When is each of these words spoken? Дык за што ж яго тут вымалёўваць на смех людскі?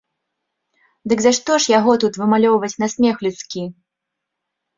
Дык 1.13 1.19
за 1.25 1.33
што 1.39 1.51
ж 1.65 1.73
яго 1.79 1.93
тут 2.05 2.13
вымалёўваць 2.23 2.71
на 2.85 2.91
смех 2.95 3.15
людскі? 3.27 3.63